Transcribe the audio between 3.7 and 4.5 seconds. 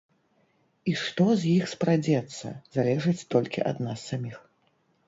ад нас саміх.